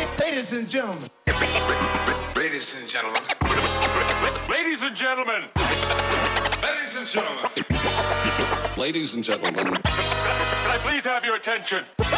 [0.00, 1.08] Ladies and gentlemen.
[2.34, 3.22] Ladies and gentlemen.
[4.48, 5.42] Ladies and gentlemen.
[6.62, 7.44] Ladies and gentlemen.
[8.78, 9.66] Ladies and gentlemen.
[9.66, 11.84] Can I please have your attention?
[11.98, 12.10] Right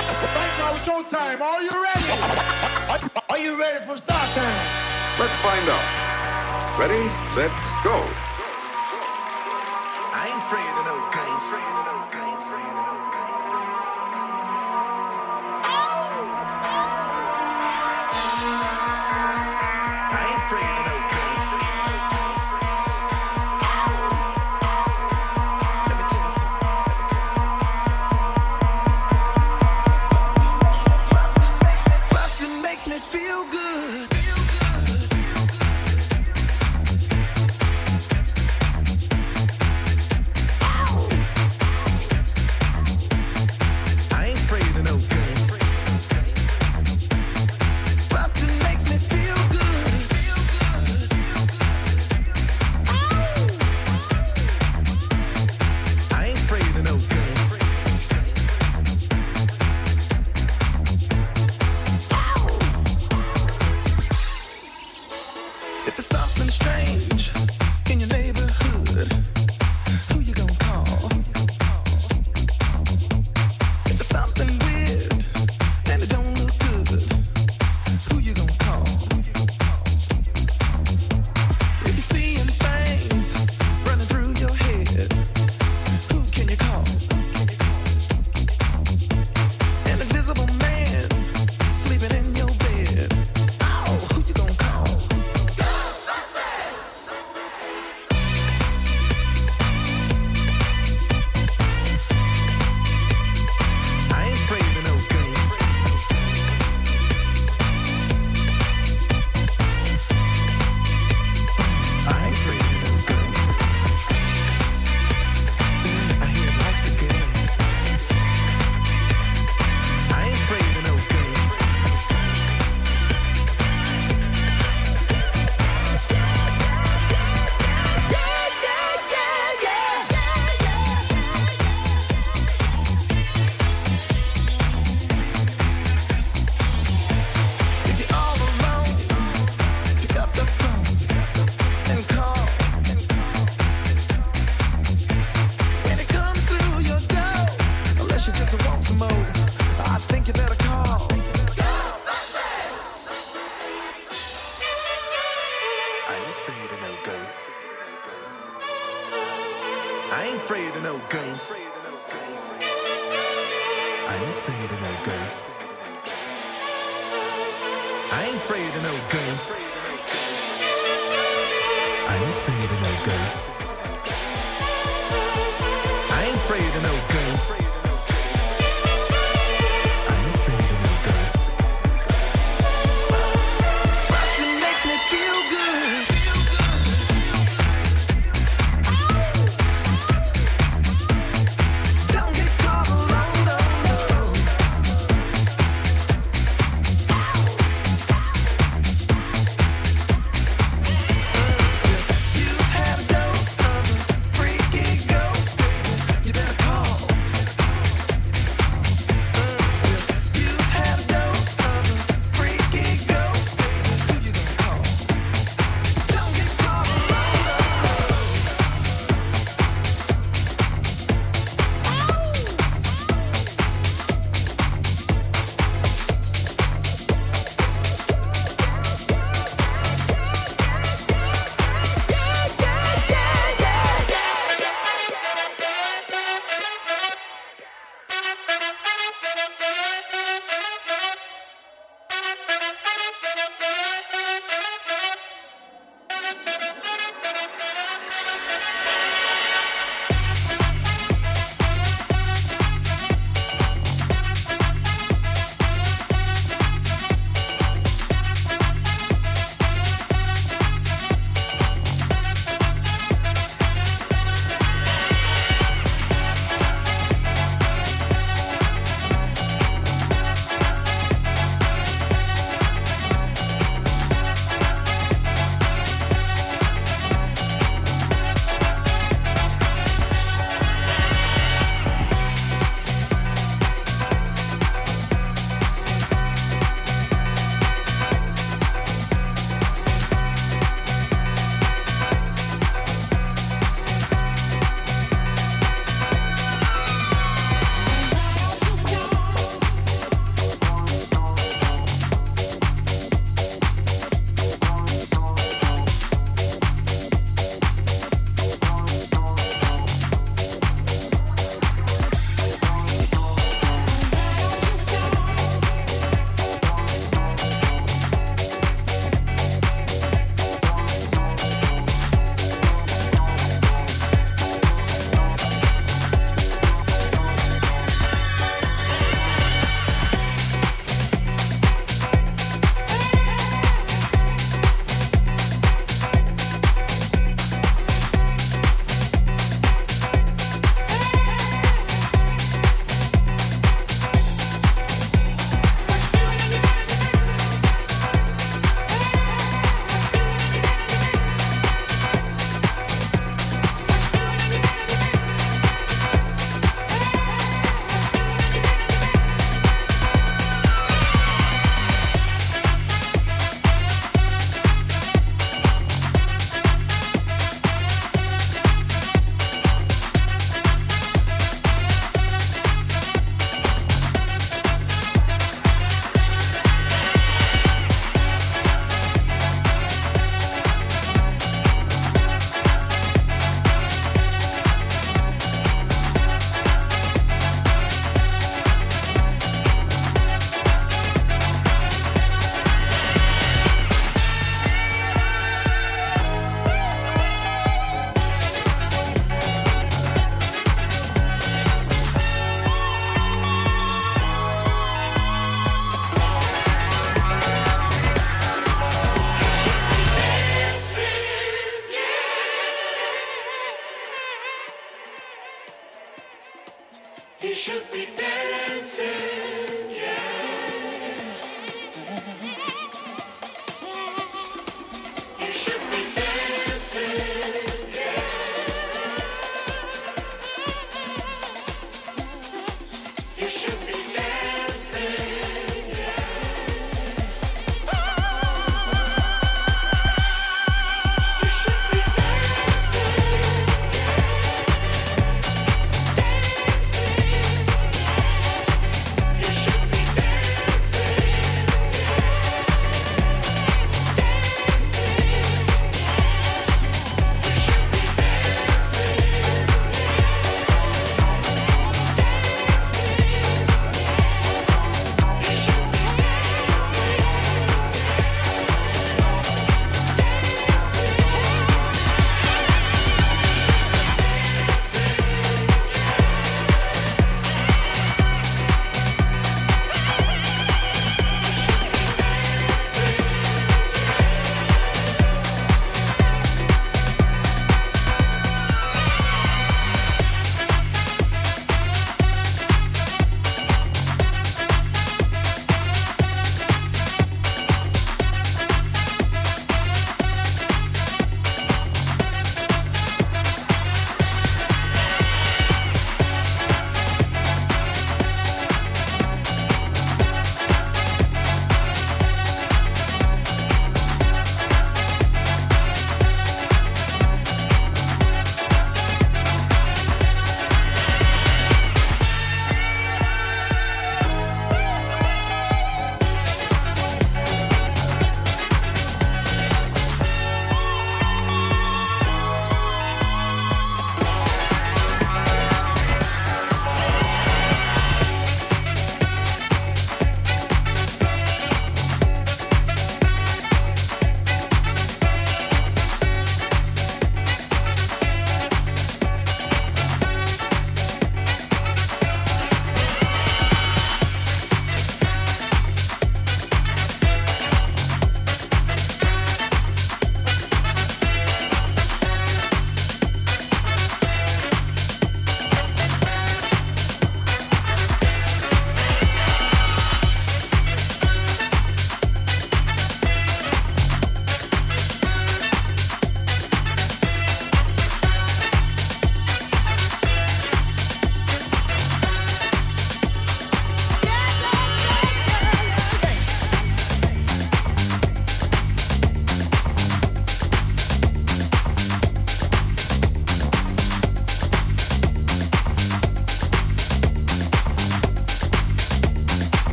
[0.58, 1.40] now, showtime.
[1.40, 3.10] Are you ready?
[3.28, 4.66] Are you ready for start time?
[5.18, 6.78] Let's find out.
[6.78, 7.02] Ready,
[7.34, 7.50] set,
[7.82, 7.98] go.
[10.14, 11.81] I ain't afraid of no guns.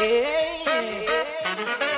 [0.00, 1.89] yeah.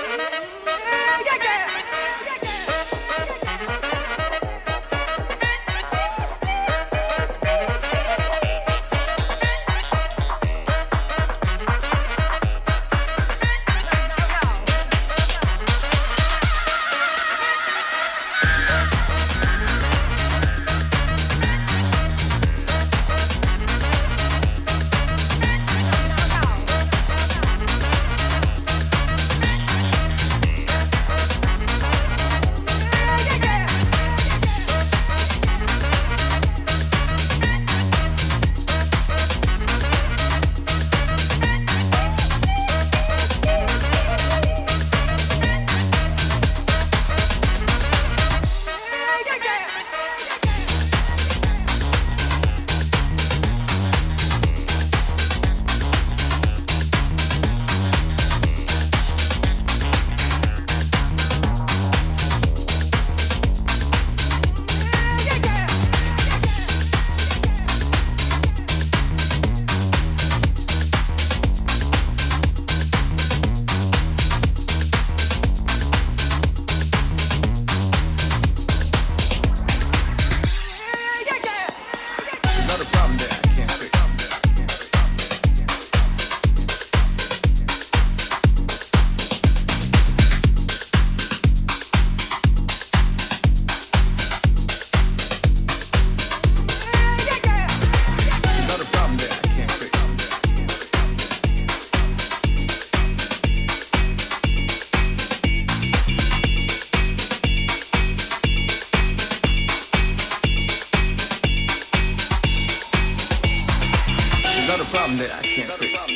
[114.93, 116.07] Problem that I can't fix.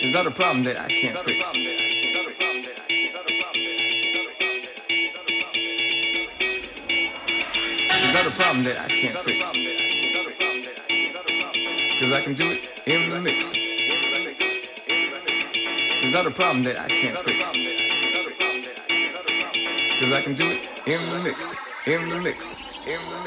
[0.00, 1.52] There's not a problem that I can't fix.
[7.90, 9.52] It's not a problem that I can't fix.
[12.00, 13.52] Cause I can do it in the mix.
[16.00, 17.52] There's not a problem that I can't fix.
[20.00, 23.17] Cause I can do it in the mix, in the mix, in the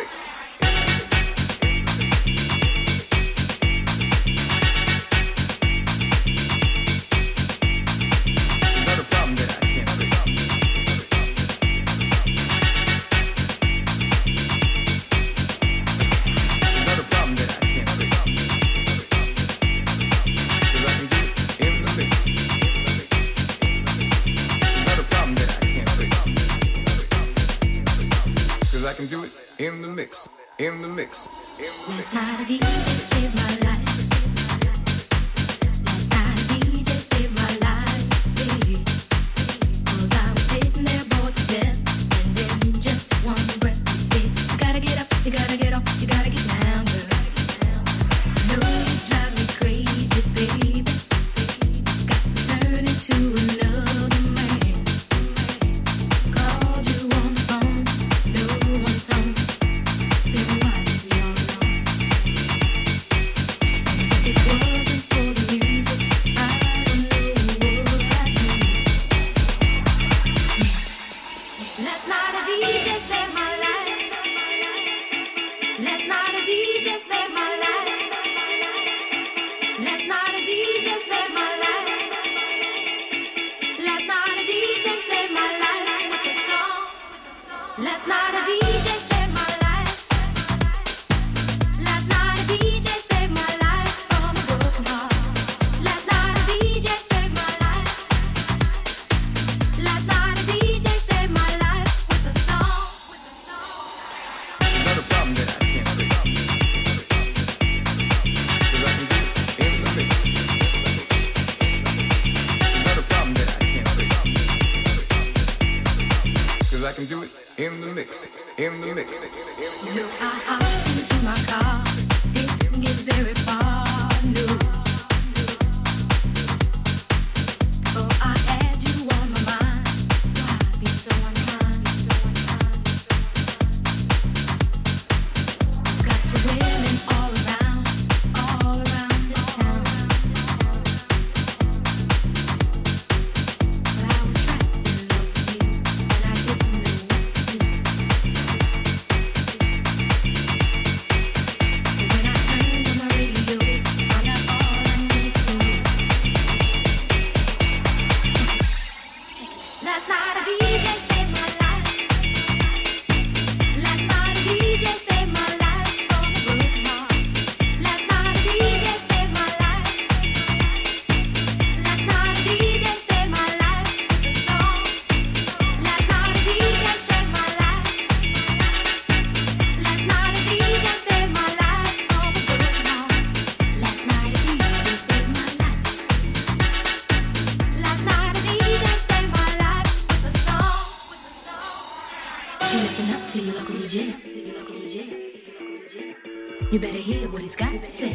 [195.93, 198.13] You better hear what he's got to say.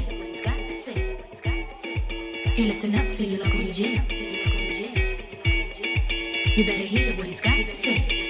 [2.54, 4.00] He listen up to your local DJ.
[6.56, 8.25] You better hear what he's got to say.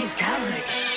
[0.00, 0.89] She's cosmic.